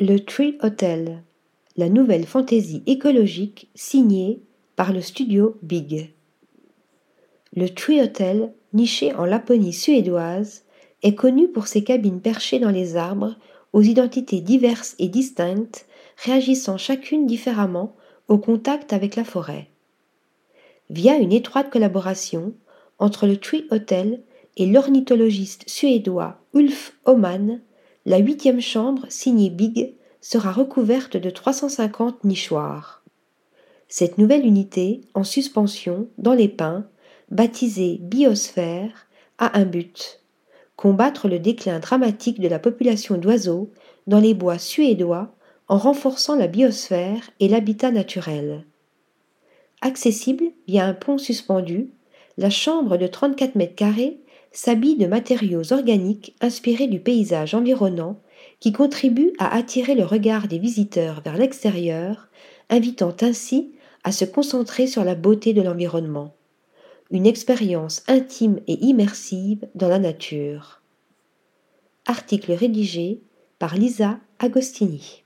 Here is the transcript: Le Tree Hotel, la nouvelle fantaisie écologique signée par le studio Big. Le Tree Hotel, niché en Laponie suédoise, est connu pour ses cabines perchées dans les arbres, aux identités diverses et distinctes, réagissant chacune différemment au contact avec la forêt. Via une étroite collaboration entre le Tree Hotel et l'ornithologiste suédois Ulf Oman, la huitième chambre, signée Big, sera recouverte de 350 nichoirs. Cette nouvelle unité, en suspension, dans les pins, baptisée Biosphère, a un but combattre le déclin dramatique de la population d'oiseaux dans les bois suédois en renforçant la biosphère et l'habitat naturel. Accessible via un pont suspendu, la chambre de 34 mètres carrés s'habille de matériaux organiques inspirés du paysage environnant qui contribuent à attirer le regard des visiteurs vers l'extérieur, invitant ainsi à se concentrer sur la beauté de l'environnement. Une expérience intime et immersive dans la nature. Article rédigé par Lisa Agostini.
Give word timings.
Le 0.00 0.20
Tree 0.20 0.56
Hotel, 0.62 1.24
la 1.76 1.88
nouvelle 1.88 2.24
fantaisie 2.24 2.84
écologique 2.86 3.68
signée 3.74 4.40
par 4.76 4.92
le 4.92 5.00
studio 5.00 5.56
Big. 5.62 6.14
Le 7.52 7.68
Tree 7.68 8.00
Hotel, 8.00 8.52
niché 8.72 9.12
en 9.16 9.24
Laponie 9.24 9.72
suédoise, 9.72 10.62
est 11.02 11.16
connu 11.16 11.48
pour 11.48 11.66
ses 11.66 11.82
cabines 11.82 12.20
perchées 12.20 12.60
dans 12.60 12.70
les 12.70 12.94
arbres, 12.94 13.34
aux 13.72 13.82
identités 13.82 14.40
diverses 14.40 14.94
et 15.00 15.08
distinctes, 15.08 15.86
réagissant 16.24 16.76
chacune 16.76 17.26
différemment 17.26 17.96
au 18.28 18.38
contact 18.38 18.92
avec 18.92 19.16
la 19.16 19.24
forêt. 19.24 19.66
Via 20.90 21.16
une 21.16 21.32
étroite 21.32 21.70
collaboration 21.70 22.54
entre 23.00 23.26
le 23.26 23.36
Tree 23.36 23.66
Hotel 23.72 24.22
et 24.56 24.66
l'ornithologiste 24.66 25.68
suédois 25.68 26.40
Ulf 26.54 26.96
Oman, 27.04 27.60
la 28.08 28.16
huitième 28.16 28.62
chambre, 28.62 29.04
signée 29.10 29.50
Big, 29.50 29.92
sera 30.22 30.50
recouverte 30.50 31.18
de 31.18 31.28
350 31.28 32.24
nichoirs. 32.24 33.02
Cette 33.86 34.16
nouvelle 34.16 34.46
unité, 34.46 35.02
en 35.12 35.24
suspension, 35.24 36.08
dans 36.16 36.32
les 36.32 36.48
pins, 36.48 36.86
baptisée 37.30 37.98
Biosphère, 38.00 39.06
a 39.36 39.58
un 39.58 39.66
but 39.66 40.22
combattre 40.74 41.28
le 41.28 41.38
déclin 41.38 41.80
dramatique 41.80 42.40
de 42.40 42.48
la 42.48 42.58
population 42.58 43.18
d'oiseaux 43.18 43.70
dans 44.06 44.20
les 44.20 44.32
bois 44.32 44.58
suédois 44.58 45.34
en 45.68 45.76
renforçant 45.76 46.34
la 46.34 46.46
biosphère 46.46 47.30
et 47.40 47.48
l'habitat 47.48 47.90
naturel. 47.90 48.64
Accessible 49.82 50.44
via 50.66 50.86
un 50.86 50.94
pont 50.94 51.18
suspendu, 51.18 51.90
la 52.38 52.48
chambre 52.48 52.96
de 52.96 53.06
34 53.06 53.54
mètres 53.56 53.74
carrés 53.74 54.18
s'habille 54.52 54.96
de 54.96 55.06
matériaux 55.06 55.72
organiques 55.72 56.34
inspirés 56.40 56.86
du 56.86 57.00
paysage 57.00 57.54
environnant 57.54 58.20
qui 58.60 58.72
contribuent 58.72 59.32
à 59.38 59.54
attirer 59.54 59.94
le 59.94 60.04
regard 60.04 60.48
des 60.48 60.58
visiteurs 60.58 61.20
vers 61.22 61.36
l'extérieur, 61.36 62.28
invitant 62.70 63.14
ainsi 63.20 63.72
à 64.04 64.12
se 64.12 64.24
concentrer 64.24 64.86
sur 64.86 65.04
la 65.04 65.14
beauté 65.14 65.52
de 65.52 65.62
l'environnement. 65.62 66.34
Une 67.10 67.26
expérience 67.26 68.02
intime 68.08 68.60
et 68.66 68.84
immersive 68.84 69.66
dans 69.74 69.88
la 69.88 69.98
nature. 69.98 70.82
Article 72.06 72.52
rédigé 72.52 73.20
par 73.58 73.76
Lisa 73.76 74.18
Agostini. 74.38 75.24